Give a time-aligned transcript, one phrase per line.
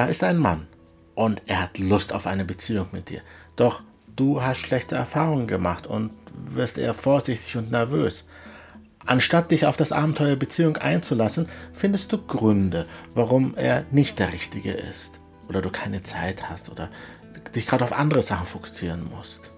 [0.00, 0.66] da ist ein Mann
[1.14, 3.20] und er hat Lust auf eine Beziehung mit dir.
[3.54, 3.82] Doch
[4.16, 8.24] du hast schlechte Erfahrungen gemacht und wirst eher vorsichtig und nervös.
[9.04, 14.72] Anstatt dich auf das Abenteuer Beziehung einzulassen, findest du Gründe, warum er nicht der Richtige
[14.72, 15.20] ist.
[15.50, 16.88] Oder du keine Zeit hast oder
[17.54, 19.50] dich gerade auf andere Sachen fokussieren musst.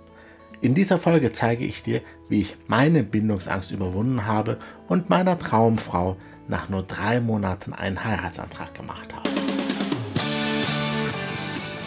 [0.60, 6.16] In dieser Folge zeige ich dir, wie ich meine Bindungsangst überwunden habe und meiner Traumfrau
[6.48, 9.41] nach nur drei Monaten einen Heiratsantrag gemacht habe.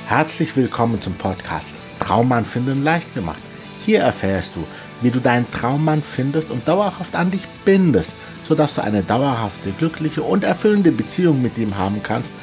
[0.07, 3.41] Herzlich willkommen zum Podcast Traummann finden leicht gemacht.
[3.83, 4.63] Hier erfährst du,
[5.01, 10.21] wie du deinen Traummann findest und dauerhaft an dich bindest, sodass du eine dauerhafte, glückliche
[10.21, 12.33] und erfüllende Beziehung mit ihm haben kannst,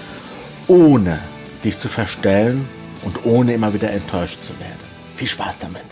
[0.66, 1.20] ohne
[1.62, 2.68] dich zu verstellen
[3.04, 4.82] und ohne immer wieder enttäuscht zu werden.
[5.14, 5.86] Viel Spaß damit!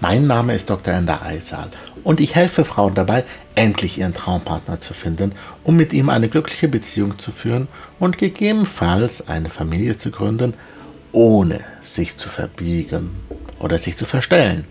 [0.00, 0.94] Mein Name ist Dr.
[0.94, 1.70] Ender Eisal
[2.04, 3.24] und ich helfe Frauen dabei,
[3.56, 5.32] endlich ihren Traumpartner zu finden,
[5.64, 7.66] um mit ihm eine glückliche Beziehung zu führen
[7.98, 10.54] und gegebenenfalls eine Familie zu gründen,
[11.12, 13.10] ohne sich zu verbiegen
[13.58, 14.64] oder sich zu verstellen.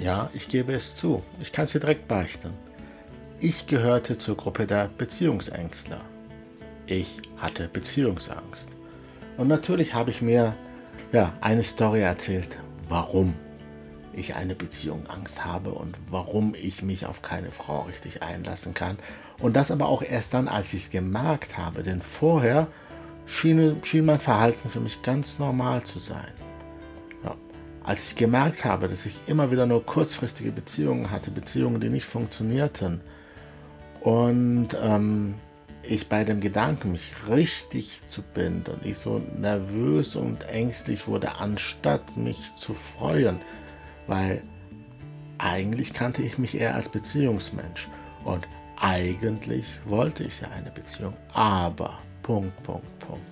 [0.00, 1.22] Ja, ich gebe es zu.
[1.40, 2.50] Ich kann es dir direkt beichten.
[3.38, 6.00] Ich gehörte zur Gruppe der Beziehungsängstler.
[6.86, 8.68] Ich hatte Beziehungsangst.
[9.36, 10.54] Und natürlich habe ich mir
[11.12, 13.34] ja, eine Story erzählt, warum
[14.12, 18.98] ich eine Beziehung Angst habe und warum ich mich auf keine Frau richtig einlassen kann.
[19.38, 21.82] Und das aber auch erst dann, als ich es gemerkt habe.
[21.82, 22.66] Denn vorher
[23.26, 26.32] schien, schien mein Verhalten für mich ganz normal zu sein.
[27.82, 32.04] Als ich gemerkt habe, dass ich immer wieder nur kurzfristige Beziehungen hatte, Beziehungen, die nicht
[32.04, 33.00] funktionierten,
[34.02, 35.34] und ähm,
[35.82, 42.16] ich bei dem Gedanken, mich richtig zu binden, ich so nervös und ängstlich wurde, anstatt
[42.16, 43.40] mich zu freuen,
[44.06, 44.42] weil
[45.38, 47.88] eigentlich kannte ich mich eher als Beziehungsmensch
[48.24, 48.46] und
[48.78, 53.24] eigentlich wollte ich ja eine Beziehung, aber Punkt, Punkt, Punkt.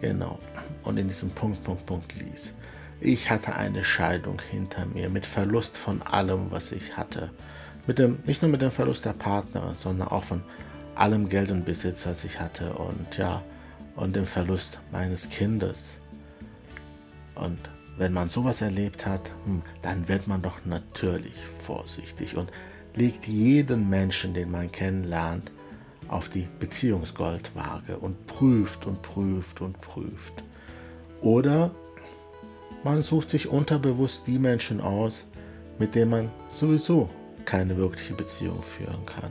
[0.00, 0.38] Genau.
[0.84, 2.54] Und in diesem Punkt, Punkt, Punkt ließ.
[3.00, 7.30] Ich hatte eine Scheidung hinter mir mit Verlust von allem, was ich hatte.
[7.86, 10.42] Mit dem, nicht nur mit dem Verlust der Partnerin, sondern auch von
[10.94, 13.42] allem Geld und Besitz, was ich hatte und ja,
[13.94, 15.98] und dem Verlust meines Kindes.
[17.34, 17.58] Und
[17.96, 22.50] wenn man sowas erlebt hat, hm, dann wird man doch natürlich vorsichtig und
[22.94, 25.50] legt jeden Menschen, den man kennenlernt,
[26.08, 30.42] auf die Beziehungsgoldwaage und prüft und prüft und prüft.
[31.20, 31.70] Oder
[32.84, 35.26] man sucht sich unterbewusst die Menschen aus,
[35.78, 37.08] mit denen man sowieso
[37.44, 39.30] keine wirkliche Beziehung führen kann.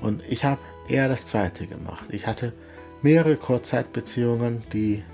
[0.00, 2.06] Und ich habe eher das zweite gemacht.
[2.10, 2.52] Ich hatte
[3.02, 5.04] mehrere Kurzzeitbeziehungen, die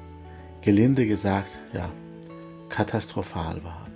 [0.61, 1.91] gelinde gesagt, ja,
[2.69, 3.93] katastrophal waren.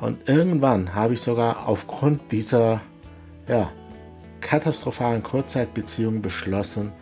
[0.00, 2.82] Und irgendwann habe ich sogar aufgrund dieser
[3.48, 3.70] ja,
[4.44, 6.92] katastrophalen Kurzzeitbeziehung beschlossen,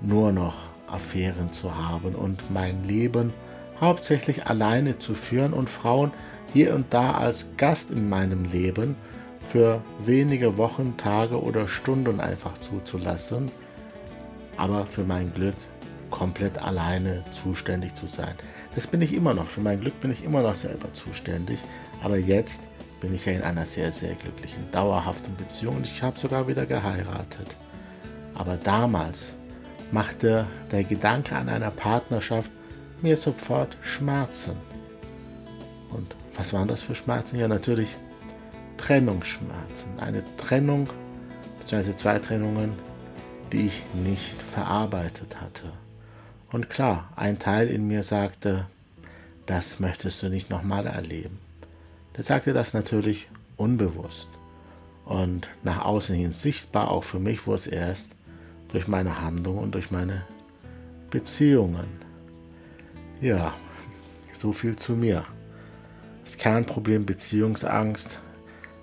[0.00, 0.54] nur noch
[0.86, 3.32] Affären zu haben und mein Leben
[3.80, 6.12] hauptsächlich alleine zu führen und Frauen
[6.52, 8.94] hier und da als Gast in meinem Leben
[9.40, 13.50] für wenige Wochen, Tage oder Stunden einfach zuzulassen,
[14.56, 15.56] aber für mein Glück
[16.10, 18.34] komplett alleine zuständig zu sein.
[18.74, 19.48] Das bin ich immer noch.
[19.48, 21.58] Für mein Glück bin ich immer noch selber zuständig.
[22.02, 22.62] Aber jetzt
[23.04, 26.64] bin ich ja in einer sehr, sehr glücklichen, dauerhaften Beziehung und ich habe sogar wieder
[26.64, 27.48] geheiratet.
[28.34, 29.26] Aber damals
[29.92, 32.50] machte der Gedanke an einer Partnerschaft
[33.02, 34.56] mir sofort Schmerzen.
[35.90, 37.38] Und was waren das für Schmerzen?
[37.38, 37.94] Ja, natürlich
[38.78, 39.98] Trennungsschmerzen.
[39.98, 40.88] Eine Trennung,
[41.60, 42.72] beziehungsweise zwei Trennungen,
[43.52, 45.74] die ich nicht verarbeitet hatte.
[46.50, 48.64] Und klar, ein Teil in mir sagte,
[49.44, 51.38] das möchtest du nicht nochmal erleben.
[52.16, 54.28] Der sagte das natürlich unbewusst
[55.04, 58.16] und nach außen hin sichtbar, auch für mich wurde es erst
[58.68, 60.24] durch meine Handlung und durch meine
[61.10, 61.86] Beziehungen.
[63.20, 63.54] Ja,
[64.32, 65.24] so viel zu mir.
[66.24, 68.18] Das Kernproblem Beziehungsangst.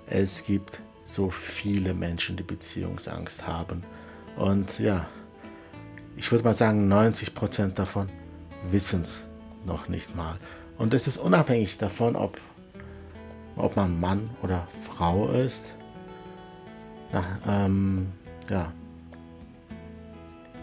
[0.07, 3.83] Es gibt so viele Menschen, die Beziehungsangst haben.
[4.37, 5.07] Und ja,
[6.15, 8.07] ich würde mal sagen, 90% davon
[8.69, 9.25] wissen es
[9.65, 10.37] noch nicht mal.
[10.77, 12.39] Und es ist unabhängig davon, ob,
[13.55, 15.73] ob man Mann oder Frau ist.
[17.11, 18.11] Na, ähm,
[18.49, 18.71] ja,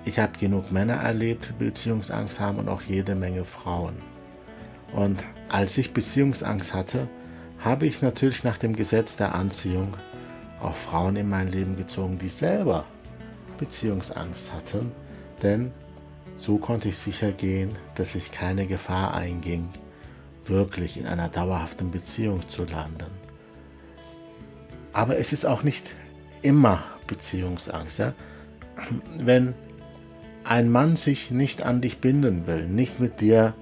[0.04, 3.96] ich habe genug Männer erlebt, die Beziehungsangst haben und auch jede Menge Frauen.
[4.94, 7.08] Und als ich Beziehungsangst hatte,
[7.58, 9.94] habe ich natürlich nach dem Gesetz der Anziehung
[10.60, 12.84] auch Frauen in mein Leben gezogen, die selber
[13.58, 14.92] Beziehungsangst hatten,
[15.42, 15.72] denn
[16.36, 19.68] so konnte ich sicher gehen, dass ich keine Gefahr einging,
[20.48, 23.10] wirklich in einer dauerhaften Beziehung zu landen.
[24.92, 25.94] Aber es ist auch nicht
[26.42, 27.98] immer Beziehungsangst.
[27.98, 28.12] Ja?
[29.18, 29.54] Wenn
[30.44, 33.54] ein Mann sich nicht an dich binden will, nicht mit dir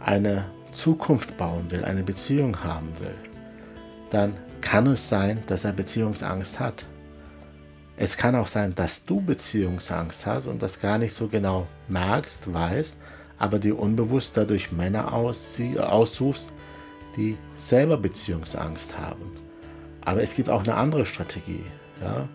[0.00, 3.14] eine Zukunft bauen will, eine Beziehung haben will,
[4.10, 6.84] dann kann es sein, dass er Beziehungsangst hat.
[7.96, 12.52] Es kann auch sein, dass du Beziehungsangst hast und das gar nicht so genau merkst,
[12.52, 12.96] weißt,
[13.40, 16.52] aber dir unbewusst dadurch Männer aussuchst,
[17.16, 19.32] die selber Beziehungsangst haben.
[20.02, 21.64] Aber es gibt auch eine andere Strategie.
[22.00, 22.28] Ja?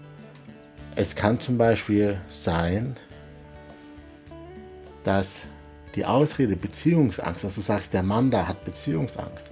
[0.96, 2.96] Es kann zum Beispiel sein,
[5.04, 5.46] dass
[5.94, 9.51] die Ausrede Beziehungsangst, dass du sagst, der Mann da hat Beziehungsangst,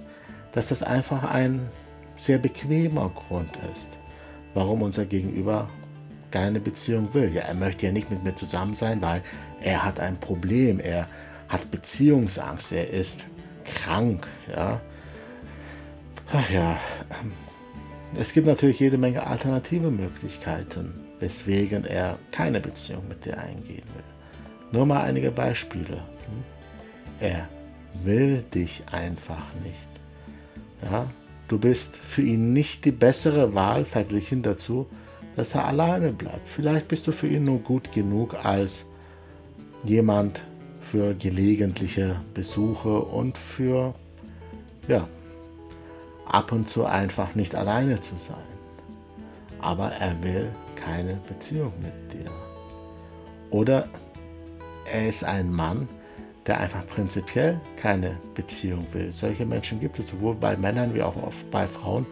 [0.52, 1.68] dass das einfach ein
[2.16, 3.90] sehr bequemer Grund ist,
[4.54, 5.68] warum unser Gegenüber
[6.32, 7.32] keine Beziehung will.
[7.32, 9.22] Ja, er möchte ja nicht mit mir zusammen sein, weil
[9.60, 11.06] er hat ein Problem, er
[11.48, 13.26] hat Beziehungsangst, er ist
[13.64, 14.80] krank, ja.
[16.32, 16.78] Ach ja,
[18.16, 24.04] es gibt natürlich jede Menge alternative Möglichkeiten, weswegen er keine Beziehung mit dir eingehen will.
[24.72, 26.02] Nur mal einige Beispiele.
[27.20, 27.48] Er
[28.02, 29.88] will dich einfach nicht.
[30.90, 31.08] Ja,
[31.48, 34.86] du bist für ihn nicht die bessere Wahl verglichen dazu,
[35.36, 36.48] dass er alleine bleibt.
[36.48, 38.86] Vielleicht bist du für ihn nur gut genug als
[39.84, 40.40] jemand
[40.84, 43.94] für gelegentliche Besuche und für
[44.86, 45.08] ja,
[46.26, 48.36] ab und zu einfach nicht alleine zu sein.
[49.60, 52.30] Aber er will keine Beziehung mit dir.
[53.50, 53.88] Oder
[54.92, 55.88] er ist ein Mann,
[56.46, 59.10] der einfach prinzipiell keine Beziehung will.
[59.10, 62.06] Solche Menschen gibt es sowohl bei Männern wie auch oft bei Frauen,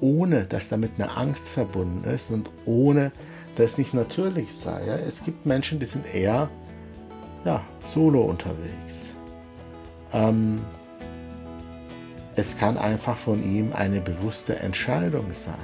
[0.00, 3.12] ohne dass damit eine Angst verbunden ist und ohne
[3.56, 4.82] dass es nicht natürlich sei.
[5.06, 6.50] Es gibt Menschen, die sind eher
[7.44, 9.12] ja, solo unterwegs.
[10.12, 10.60] Ähm,
[12.36, 15.54] es kann einfach von ihm eine bewusste Entscheidung sein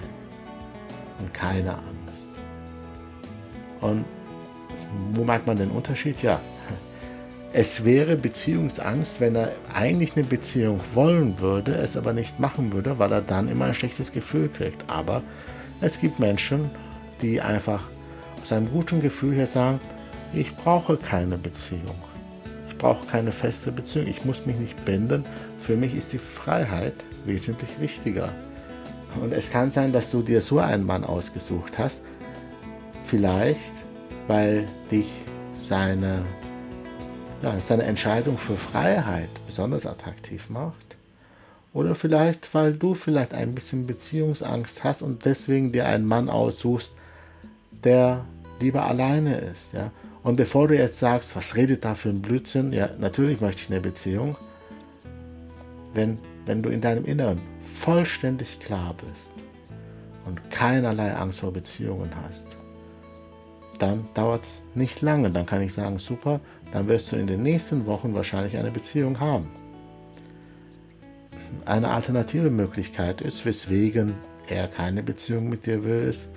[1.18, 2.28] und keine Angst.
[3.80, 4.04] Und
[5.14, 6.22] wo merkt man den Unterschied?
[6.22, 6.40] Ja,
[7.52, 12.98] es wäre Beziehungsangst, wenn er eigentlich eine Beziehung wollen würde, es aber nicht machen würde,
[12.98, 14.84] weil er dann immer ein schlechtes Gefühl kriegt.
[14.90, 15.22] Aber
[15.80, 16.70] es gibt Menschen,
[17.22, 17.84] die einfach
[18.42, 19.80] aus einem guten Gefühl her sagen,
[20.34, 21.96] ich brauche keine Beziehung.
[22.68, 24.06] Ich brauche keine feste Beziehung.
[24.06, 25.24] Ich muss mich nicht binden.
[25.60, 26.94] Für mich ist die Freiheit
[27.24, 28.32] wesentlich wichtiger.
[29.22, 32.02] Und es kann sein, dass du dir so einen Mann ausgesucht hast.
[33.04, 33.72] Vielleicht,
[34.26, 35.10] weil dich
[35.52, 36.24] seine
[37.42, 40.96] ja, seine Entscheidung für Freiheit besonders attraktiv macht.
[41.72, 46.92] Oder vielleicht, weil du vielleicht ein bisschen Beziehungsangst hast und deswegen dir einen Mann aussuchst,
[47.84, 48.24] der
[48.60, 49.74] lieber alleine ist.
[49.74, 49.90] Ja?
[50.26, 53.70] Und bevor du jetzt sagst, was redet da für ein Blödsinn, ja, natürlich möchte ich
[53.70, 54.36] eine Beziehung.
[55.94, 59.30] Wenn, wenn du in deinem Inneren vollständig klar bist
[60.24, 62.48] und keinerlei Angst vor Beziehungen hast,
[63.78, 65.30] dann dauert es nicht lange.
[65.30, 66.40] Dann kann ich sagen, super,
[66.72, 69.48] dann wirst du in den nächsten Wochen wahrscheinlich eine Beziehung haben.
[71.66, 74.14] Eine alternative Möglichkeit ist, weswegen
[74.48, 76.28] er keine Beziehung mit dir will, ist,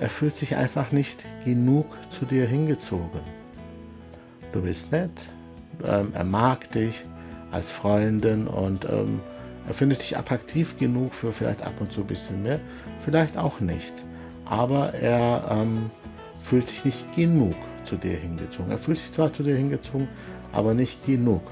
[0.00, 3.20] er fühlt sich einfach nicht genug zu dir hingezogen.
[4.52, 5.10] Du bist nett,
[5.84, 7.04] ähm, er mag dich
[7.50, 9.20] als Freundin und ähm,
[9.66, 12.60] er findet dich attraktiv genug für vielleicht ab und zu ein bisschen mehr,
[13.00, 13.92] vielleicht auch nicht.
[14.44, 15.90] Aber er ähm,
[16.40, 17.54] fühlt sich nicht genug
[17.84, 18.70] zu dir hingezogen.
[18.70, 20.08] Er fühlt sich zwar zu dir hingezogen,
[20.52, 21.42] aber nicht genug.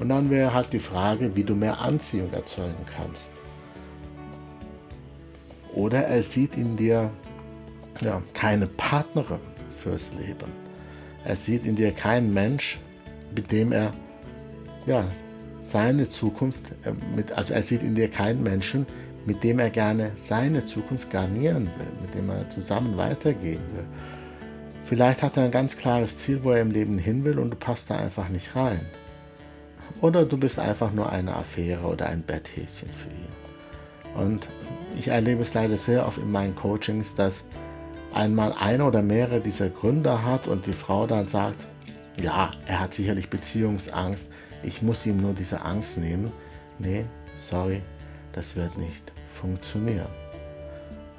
[0.00, 3.32] Und dann wäre halt die Frage, wie du mehr Anziehung erzeugen kannst.
[5.74, 7.10] Oder er sieht in dir
[8.00, 9.40] ja, keine Partnerin
[9.76, 10.50] fürs Leben.
[11.24, 12.78] Er sieht in dir keinen Mensch,
[13.34, 13.92] mit dem er
[14.86, 15.04] ja,
[15.60, 18.86] seine Zukunft, äh, mit, also er sieht in dir keinen Menschen,
[19.26, 23.84] mit dem er gerne seine Zukunft garnieren will, mit dem er zusammen weitergehen will.
[24.84, 27.56] Vielleicht hat er ein ganz klares Ziel, wo er im Leben hin will und du
[27.56, 28.80] passt da einfach nicht rein.
[30.00, 34.24] Oder du bist einfach nur eine Affäre oder ein Betthäschen für ihn.
[34.24, 34.46] Und
[34.96, 37.42] ich erlebe es leider sehr oft in meinen Coachings, dass
[38.14, 41.66] einmal einer oder mehrere dieser Gründe hat und die Frau dann sagt,
[42.20, 44.28] ja, er hat sicherlich Beziehungsangst,
[44.62, 46.30] ich muss ihm nur diese Angst nehmen.
[46.78, 47.04] Nee,
[47.50, 47.82] sorry,
[48.32, 50.08] das wird nicht funktionieren.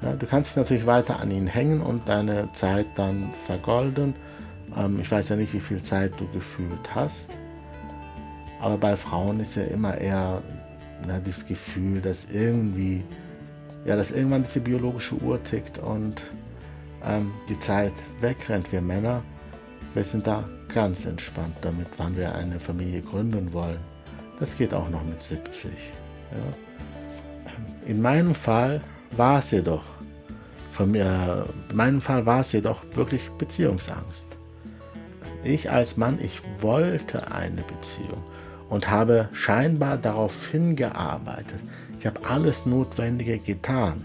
[0.02, 4.14] Ja, du kannst natürlich weiter an ihn hängen und deine Zeit dann vergolden.
[4.76, 7.30] Ähm, ich weiß ja nicht, wie viel Zeit du gefühlt hast.
[8.60, 10.42] Aber bei Frauen ist ja immer eher
[11.06, 13.04] na, dieses Gefühl, dass irgendwie,
[13.84, 16.22] ja, dass irgendwann diese biologische Uhr tickt und
[17.04, 18.70] ähm, die Zeit wegrennt.
[18.72, 19.22] Wir Männer,
[19.94, 23.80] wir sind da ganz entspannt damit, wann wir eine Familie gründen wollen.
[24.38, 25.70] Das geht auch noch mit 70.
[26.30, 26.38] Ja.
[27.86, 28.80] In meinem Fall
[29.16, 29.82] war es jedoch,
[30.72, 34.28] von mir, in meinem Fall war es jedoch wirklich Beziehungsangst.
[35.42, 38.22] ich als Mann, ich wollte eine Beziehung
[38.68, 41.60] und habe scheinbar darauf hingearbeitet.
[41.98, 43.96] Ich habe alles Notwendige getan,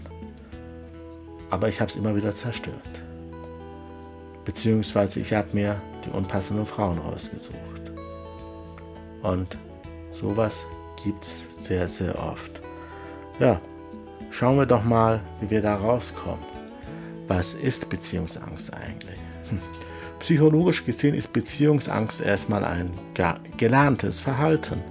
[1.54, 2.74] aber ich habe es immer wieder zerstört.
[4.44, 7.92] Beziehungsweise ich habe mir die unpassenden Frauen ausgesucht.
[9.22, 9.56] Und
[10.12, 10.64] sowas
[11.02, 12.60] gibt es sehr, sehr oft.
[13.38, 13.60] Ja,
[14.30, 16.44] schauen wir doch mal, wie wir da rauskommen.
[17.28, 19.20] Was ist Beziehungsangst eigentlich?
[20.18, 22.90] Psychologisch gesehen ist Beziehungsangst erstmal ein
[23.56, 24.82] gelerntes Verhalten.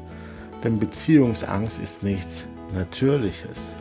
[0.63, 3.75] Denn Beziehungsangst ist nichts Natürliches.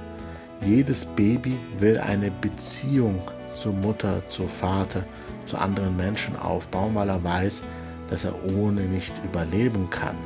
[0.65, 3.21] Jedes Baby will eine Beziehung
[3.57, 5.05] zur Mutter, zur Vater,
[5.45, 7.63] zu anderen Menschen aufbauen, weil er weiß,
[8.09, 10.17] dass er ohne nicht überleben kann.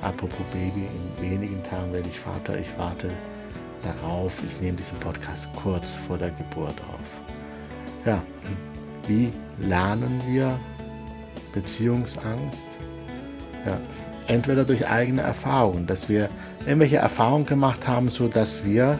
[0.00, 0.86] Apropos Baby,
[1.20, 2.58] in wenigen Tagen werde ich Vater.
[2.58, 3.08] Ich warte
[3.84, 4.32] darauf.
[4.46, 8.06] Ich nehme diesen Podcast kurz vor der Geburt auf.
[8.06, 8.22] Ja,
[9.06, 10.58] wie lernen wir
[11.52, 12.68] Beziehungsangst?
[13.66, 13.78] Ja,
[14.26, 16.30] entweder durch eigene Erfahrungen, dass wir
[16.66, 18.98] irgendwelche Erfahrungen gemacht haben, sodass wir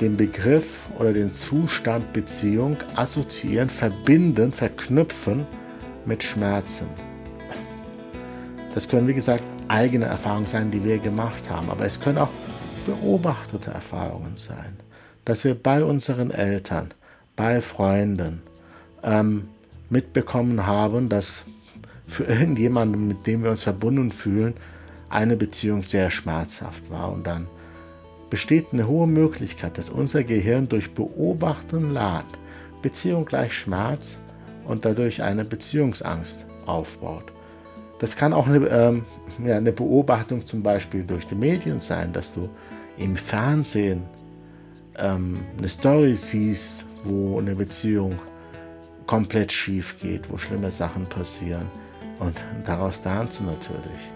[0.00, 5.46] den Begriff oder den Zustand Beziehung assoziieren, verbinden, verknüpfen
[6.06, 6.86] mit Schmerzen.
[8.74, 12.30] Das können, wie gesagt, eigene Erfahrungen sein, die wir gemacht haben, aber es können auch
[12.86, 14.76] beobachtete Erfahrungen sein,
[15.24, 16.94] dass wir bei unseren Eltern,
[17.36, 18.42] bei Freunden
[19.02, 19.48] ähm,
[19.90, 21.44] mitbekommen haben, dass
[22.06, 24.54] für irgendjemanden, mit dem wir uns verbunden fühlen,
[25.08, 27.12] eine Beziehung sehr schmerzhaft war.
[27.12, 27.46] Und dann
[28.30, 32.38] besteht eine hohe Möglichkeit, dass unser Gehirn durch Beobachten lernt,
[32.80, 34.18] Beziehung gleich Schmerz
[34.64, 37.32] und dadurch eine Beziehungsangst aufbaut.
[37.98, 39.04] Das kann auch eine, ähm,
[39.44, 42.48] ja, eine Beobachtung zum Beispiel durch die Medien sein, dass du
[42.96, 44.02] im Fernsehen
[44.96, 48.18] ähm, eine Story siehst, wo eine Beziehung
[49.06, 51.66] komplett schief geht, wo schlimme Sachen passieren.
[52.20, 54.12] Und daraus du natürlich.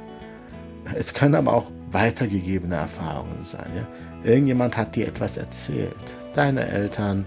[0.94, 3.70] Es können aber auch weitergegebene Erfahrungen sein.
[3.74, 3.86] Ja?
[4.30, 5.94] Irgendjemand hat dir etwas erzählt.
[6.34, 7.24] Deine Eltern,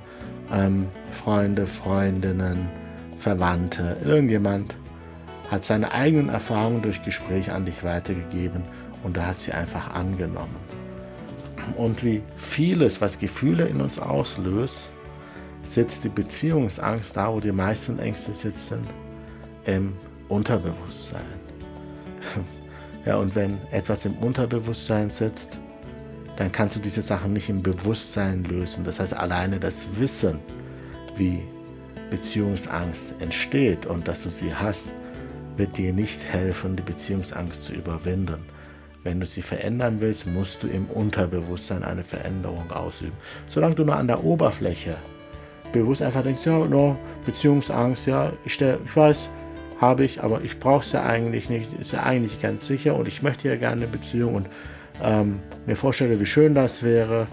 [0.52, 2.70] ähm, Freunde, Freundinnen,
[3.18, 4.76] Verwandte, irgendjemand
[5.50, 8.64] hat seine eigenen Erfahrungen durch Gespräch an dich weitergegeben
[9.04, 10.56] und du hast sie einfach angenommen.
[11.78, 14.90] Und wie vieles, was Gefühle in uns auslöst,
[15.64, 18.82] sitzt die Beziehungsangst da, wo die meisten Ängste sitzen,
[19.66, 19.94] im
[20.30, 21.26] Unterbewusstsein.
[23.06, 25.58] Ja, und wenn etwas im Unterbewusstsein sitzt,
[26.36, 28.84] dann kannst du diese Sachen nicht im Bewusstsein lösen.
[28.84, 30.40] Das heißt, alleine das Wissen,
[31.16, 31.44] wie
[32.10, 34.92] Beziehungsangst entsteht und dass du sie hast,
[35.58, 38.46] wird dir nicht helfen, die Beziehungsangst zu überwinden.
[39.04, 43.16] Wenn du sie verändern willst, musst du im Unterbewusstsein eine Veränderung ausüben.
[43.50, 44.98] Solange du nur an der Oberfläche
[45.72, 49.30] bewusst einfach denkst, ja, no, Beziehungsangst, ja, ich, ich weiß,
[49.80, 53.08] habe ich, aber ich brauche es ja eigentlich nicht, ist ja eigentlich ganz sicher und
[53.08, 54.50] ich möchte ja gerne eine Beziehung und
[55.02, 57.28] ähm, mir vorstelle, wie schön das wäre.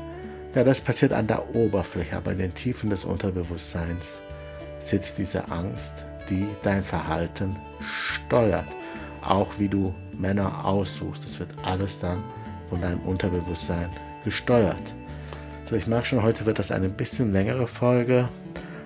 [0.54, 4.20] Ja, das passiert an der Oberfläche, aber in den Tiefen des Unterbewusstseins
[4.78, 8.66] sitzt diese Angst, die dein Verhalten steuert.
[9.22, 11.24] Auch wie du Männer aussuchst.
[11.24, 12.22] Das wird alles dann
[12.68, 13.88] von deinem Unterbewusstsein
[14.24, 14.94] gesteuert.
[15.64, 18.28] So, ich merke schon, heute wird das eine bisschen längere Folge,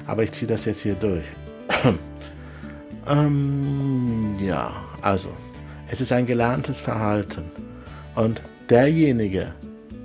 [0.06, 1.24] aber ich ziehe das jetzt hier durch.
[3.08, 4.72] ähm, ja,
[5.02, 5.30] also,
[5.88, 7.44] es ist ein gelerntes Verhalten.
[8.14, 9.54] Und derjenige,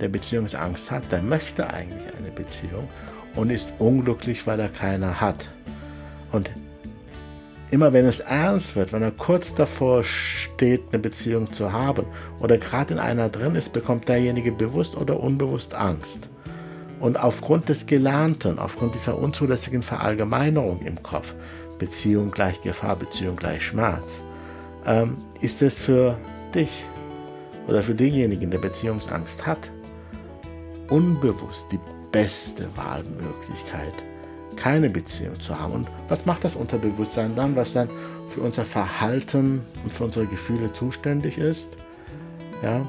[0.00, 2.88] der Beziehungsangst hat, der möchte eigentlich eine Beziehung
[3.36, 5.48] und ist unglücklich, weil er keine hat.
[6.32, 6.50] Und
[7.70, 12.06] immer wenn es ernst wird, wenn er kurz davor steht, eine Beziehung zu haben
[12.38, 16.28] oder gerade in einer drin ist, bekommt derjenige bewusst oder unbewusst Angst.
[17.00, 21.34] Und aufgrund des Gelernten, aufgrund dieser unzulässigen Verallgemeinerung im Kopf,
[21.78, 24.22] Beziehung gleich Gefahr, Beziehung gleich Schmerz,
[24.86, 26.16] ähm, ist es für
[26.54, 26.84] dich
[27.66, 29.70] oder für denjenigen, der Beziehungsangst hat,
[30.88, 31.80] unbewusst die
[32.12, 33.92] beste Wahlmöglichkeit,
[34.56, 35.72] keine Beziehung zu haben.
[35.72, 37.88] Und was macht das Unterbewusstsein dann, was dann
[38.28, 41.70] für unser Verhalten und für unsere Gefühle zuständig ist?
[42.62, 42.86] Ja,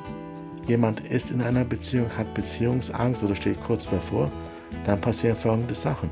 [0.68, 4.32] jemand ist in einer Beziehung, hat Beziehungsangst oder steht kurz davor,
[4.86, 6.10] dann passieren folgende Sachen.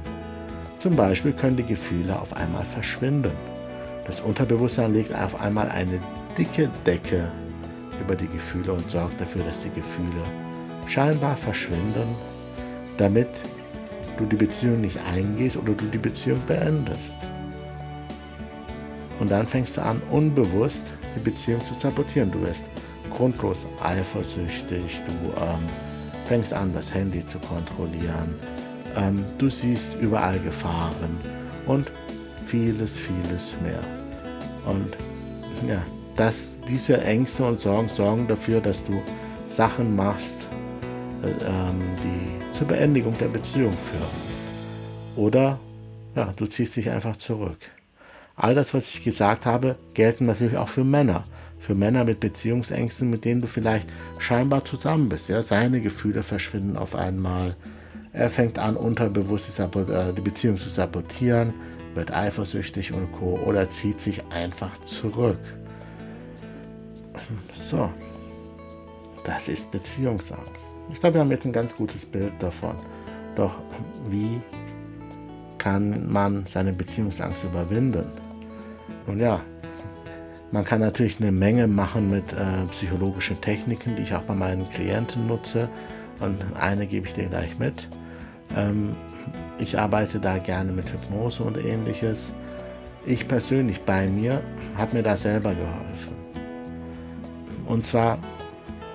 [0.84, 3.32] Zum Beispiel können die Gefühle auf einmal verschwinden.
[4.06, 5.98] Das Unterbewusstsein legt auf einmal eine
[6.38, 7.32] dicke Decke
[8.02, 10.25] über die Gefühle und sorgt dafür, dass die Gefühle
[10.86, 12.18] scheinbar verschwinden,
[12.98, 13.30] damit
[14.18, 17.16] du die Beziehung nicht eingehst oder du die Beziehung beendest.
[19.22, 22.30] Und dann fängst du an, unbewusst die Beziehung zu sabotieren.
[22.30, 22.66] Du wirst
[23.10, 25.66] grundlos eifersüchtig, du ähm,
[26.25, 28.36] fängst an, das Handy zu kontrollieren,
[28.95, 31.17] ähm, du siehst überall Gefahren
[31.65, 31.91] und
[32.45, 33.79] vieles, vieles mehr.
[34.65, 34.95] Und
[35.67, 35.83] ja,
[36.15, 39.01] dass diese Ängste und Sorgen sorgen dafür, dass du
[39.47, 40.47] Sachen machst,
[41.23, 44.03] äh, ähm, die zur Beendigung der Beziehung führen.
[45.15, 45.59] Oder
[46.15, 47.57] ja, du ziehst dich einfach zurück.
[48.35, 51.23] All das, was ich gesagt habe, gelten natürlich auch für Männer.
[51.59, 53.88] Für Männer mit Beziehungsängsten, mit denen du vielleicht
[54.19, 55.29] scheinbar zusammen bist.
[55.29, 55.41] Ja?
[55.43, 57.55] Seine Gefühle verschwinden auf einmal.
[58.13, 61.53] Er fängt an, unterbewusst die äh, Beziehung zu sabotieren,
[61.96, 63.39] wird eifersüchtig und co.
[63.43, 65.39] Oder zieht sich einfach zurück.
[67.60, 67.89] So,
[69.24, 70.72] das ist Beziehungsangst.
[70.91, 72.75] Ich glaube, wir haben jetzt ein ganz gutes Bild davon.
[73.36, 73.55] Doch
[74.10, 74.39] wie
[75.58, 78.05] kann man seine Beziehungsangst überwinden?
[79.08, 79.41] Nun ja,
[80.51, 84.70] man kann natürlich eine Menge machen mit äh, psychologischen Techniken, die ich auch bei meinen
[84.70, 85.67] Klienten nutze.
[86.20, 87.88] Und eine gebe ich dir gleich mit.
[88.55, 88.95] Ähm,
[89.60, 92.33] ich arbeite da gerne mit Hypnose und ähnliches.
[93.05, 94.41] Ich persönlich bei mir
[94.75, 96.15] habe mir da selber geholfen.
[97.65, 98.17] Und zwar,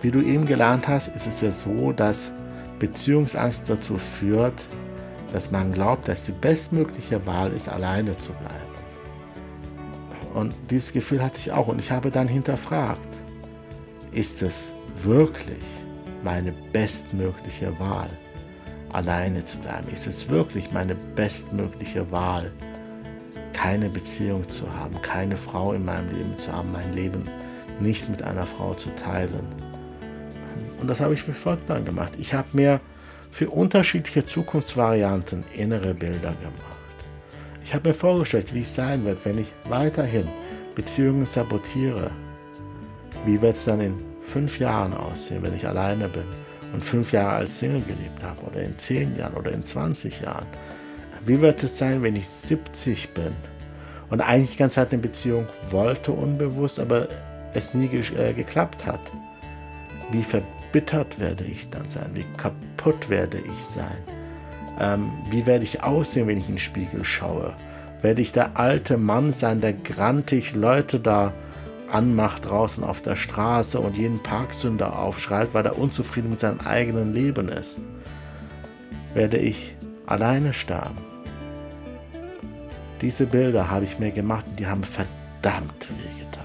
[0.03, 2.33] wie du eben gelernt hast, ist es ja so, dass
[2.79, 4.61] Beziehungsangst dazu führt,
[5.33, 8.69] dass man glaubt, dass die bestmögliche Wahl ist, alleine zu bleiben.
[10.35, 13.09] Und dieses Gefühl hatte ich auch und ich habe dann hinterfragt,
[14.13, 15.65] ist es wirklich
[16.23, 18.09] meine bestmögliche Wahl,
[18.93, 19.89] alleine zu bleiben?
[19.89, 22.53] Ist es wirklich meine bestmögliche Wahl,
[23.53, 27.25] keine Beziehung zu haben, keine Frau in meinem Leben zu haben, mein Leben
[27.81, 29.47] nicht mit einer Frau zu teilen?
[30.81, 32.13] Und das habe ich für dann gemacht.
[32.19, 32.81] Ich habe mir
[33.33, 36.79] für unterschiedliche Zukunftsvarianten innere Bilder gemacht.
[37.65, 40.27] Ich habe mir vorgestellt, wie es sein wird, wenn ich weiterhin
[40.75, 42.11] Beziehungen sabotiere.
[43.27, 46.25] Wie wird es dann in fünf Jahren aussehen, wenn ich alleine bin
[46.73, 50.47] und fünf Jahre als Single gelebt habe oder in zehn Jahren oder in 20 Jahren?
[51.25, 53.33] Wie wird es sein, wenn ich 70 bin
[54.11, 57.09] und eigentlich die ganze Zeit eine Beziehung wollte, unbewusst, aber
[57.55, 59.01] es nie ge äh, geklappt hat?
[60.11, 62.11] Wie verbittert werde ich dann sein?
[62.15, 63.99] Wie kaputt werde ich sein?
[64.81, 67.55] Ähm, wie werde ich aussehen, wenn ich in den Spiegel schaue?
[68.01, 71.33] Werde ich der alte Mann sein, der grantig Leute da
[71.91, 77.15] anmacht draußen auf der Straße und jeden Parksünder aufschreit, weil er unzufrieden mit seinem eigenen
[77.15, 77.81] Leben ist?
[79.15, 79.75] Werde ich
[80.07, 80.97] alleine sterben?
[83.01, 86.45] Diese Bilder habe ich mir gemacht und die haben verdammt wehgetan.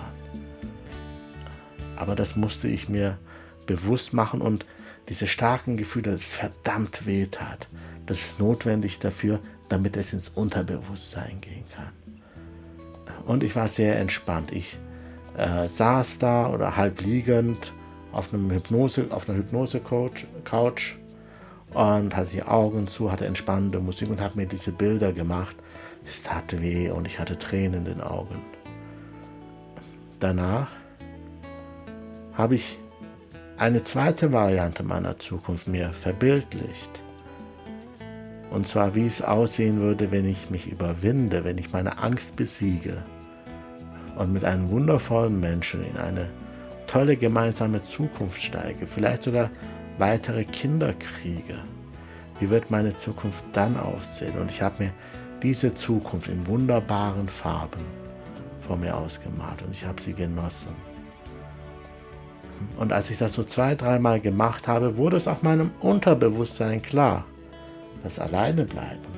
[1.95, 3.17] Aber das musste ich mir
[3.65, 4.65] bewusst machen und
[5.09, 7.67] diese starken Gefühle, dass es verdammt weh tat,
[8.05, 11.91] das ist notwendig dafür, damit es ins Unterbewusstsein gehen kann.
[13.25, 14.51] Und ich war sehr entspannt.
[14.51, 14.77] Ich
[15.37, 17.73] äh, saß da oder halb liegend
[18.11, 20.95] auf, einem Hypnose, auf einer Hypnose-Couch
[21.73, 25.55] und hatte die Augen zu, hatte entspannende Musik und habe mir diese Bilder gemacht.
[26.05, 28.41] Es tat weh und ich hatte Tränen in den Augen.
[30.19, 30.67] Danach
[32.33, 32.77] habe ich
[33.57, 37.01] eine zweite Variante meiner Zukunft mir verbildlicht.
[38.51, 43.03] Und zwar, wie es aussehen würde, wenn ich mich überwinde, wenn ich meine Angst besiege
[44.15, 46.27] und mit einem wundervollen Menschen in eine
[46.87, 49.49] tolle gemeinsame Zukunft steige, vielleicht sogar
[49.97, 51.55] weitere Kinder kriege.
[52.39, 54.37] Wie wird meine Zukunft dann aussehen?
[54.37, 54.91] Und ich habe mir
[55.41, 57.83] diese Zukunft in wunderbaren Farben
[58.61, 60.75] vor mir ausgemalt und ich habe sie genossen.
[62.77, 67.25] Und als ich das so zwei, dreimal gemacht habe, wurde es auch meinem Unterbewusstsein klar,
[68.03, 69.13] dass alleine bleiben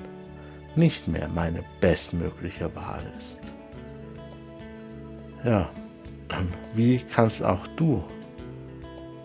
[0.75, 3.39] nicht mehr meine bestmögliche Wahl ist.
[5.45, 5.69] Ja,
[6.73, 8.03] wie kannst auch du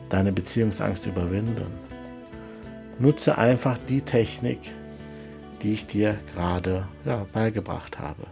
[0.08, 1.66] deine Beziehungsangst überwinden?
[3.00, 4.58] Nutze einfach die Technik,
[5.62, 8.26] die ich dir gerade ja, beigebracht habe.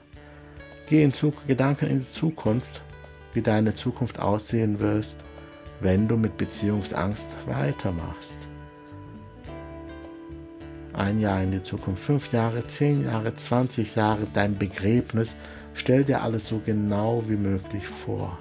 [0.88, 2.82] Geh in Zug Gedanken in die Zukunft,
[3.34, 5.16] wie deine Zukunft aussehen wirst
[5.80, 8.38] wenn du mit Beziehungsangst weitermachst.
[10.92, 15.36] Ein Jahr in die Zukunft, fünf Jahre, zehn Jahre, 20 Jahre, dein Begräbnis,
[15.78, 18.36] stell dir alles so genau wie möglich vor.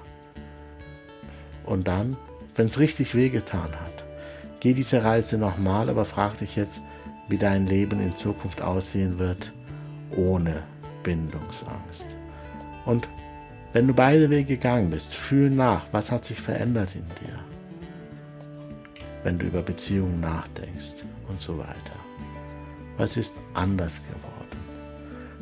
[1.64, 2.16] Und dann,
[2.54, 4.04] wenn es richtig wehgetan hat,
[4.60, 6.80] geh diese Reise nochmal, aber frag dich jetzt,
[7.28, 9.52] wie dein Leben in Zukunft aussehen wird,
[10.16, 10.62] ohne
[11.02, 12.08] Bindungsangst.
[12.84, 13.08] Und
[13.72, 17.38] wenn du beide Wege gegangen bist, fühl nach, was hat sich verändert in dir,
[19.22, 20.94] wenn du über Beziehungen nachdenkst
[21.28, 21.96] und so weiter.
[22.96, 24.57] Was ist anders geworden?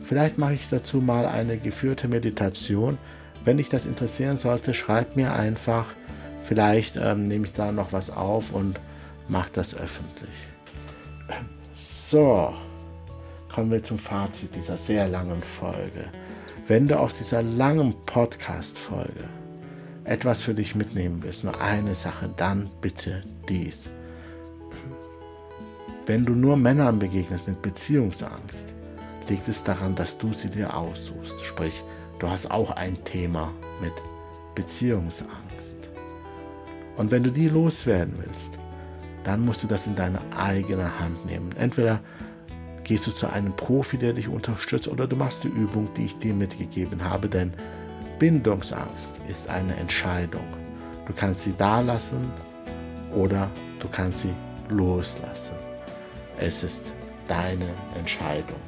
[0.07, 2.97] Vielleicht mache ich dazu mal eine geführte Meditation.
[3.45, 5.87] Wenn dich das interessieren sollte, schreib mir einfach.
[6.45, 8.79] Vielleicht ähm, nehme ich da noch was auf und
[9.29, 10.35] mache das öffentlich.
[12.09, 12.55] So,
[13.53, 16.05] kommen wir zum Fazit dieser sehr langen Folge.
[16.69, 19.25] Wenn du aus dieser langen Podcast-Folge
[20.05, 23.88] etwas für dich mitnehmen willst, nur eine Sache, dann bitte dies.
[26.07, 28.75] Wenn du nur Männern begegnest mit Beziehungsangst,
[29.30, 31.42] liegt es daran, dass du sie dir aussuchst.
[31.42, 31.82] Sprich,
[32.18, 33.92] du hast auch ein Thema mit
[34.54, 35.78] Beziehungsangst.
[36.96, 38.58] Und wenn du die loswerden willst,
[39.24, 41.50] dann musst du das in deine eigene Hand nehmen.
[41.56, 42.00] Entweder
[42.84, 46.18] gehst du zu einem Profi, der dich unterstützt, oder du machst die Übung, die ich
[46.18, 47.52] dir mitgegeben habe, denn
[48.18, 50.46] Bindungsangst ist eine Entscheidung.
[51.06, 52.30] Du kannst sie da lassen
[53.14, 54.34] oder du kannst sie
[54.70, 55.56] loslassen.
[56.38, 56.92] Es ist
[57.28, 58.60] deine Entscheidung.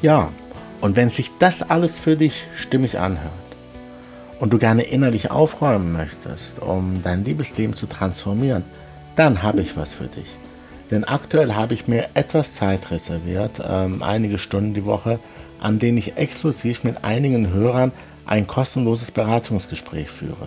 [0.00, 0.32] Ja,
[0.80, 3.32] und wenn sich das alles für dich stimmig anhört
[4.38, 8.62] und du gerne innerlich aufräumen möchtest, um dein Liebesleben zu transformieren,
[9.16, 10.28] dann habe ich was für dich.
[10.92, 15.18] Denn aktuell habe ich mir etwas Zeit reserviert, ähm, einige Stunden die Woche,
[15.60, 17.90] an denen ich exklusiv mit einigen Hörern
[18.24, 20.46] ein kostenloses Beratungsgespräch führe.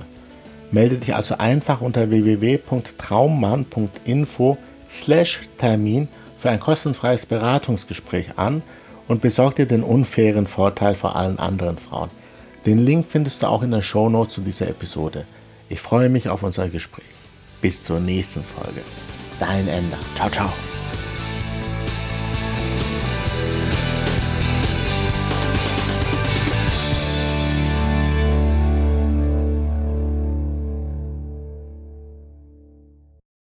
[0.72, 4.58] Melde dich also einfach unter www.traummann.info
[4.90, 8.64] slash Termin für ein kostenfreies Beratungsgespräch an
[9.12, 12.10] und besorg dir den unfairen Vorteil vor allen anderen Frauen.
[12.66, 15.26] Den Link findest du auch in der Show Notes zu dieser Episode.
[15.68, 17.04] Ich freue mich auf unser Gespräch.
[17.62, 18.82] Bis zur nächsten Folge.
[19.38, 20.00] Dein Ender.
[20.16, 20.81] Ciao, ciao.